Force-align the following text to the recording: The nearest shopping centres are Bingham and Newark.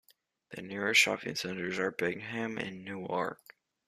The 0.49 0.63
nearest 0.63 0.99
shopping 0.99 1.35
centres 1.35 1.77
are 1.77 1.91
Bingham 1.91 2.57
and 2.57 2.83
Newark. 2.83 3.53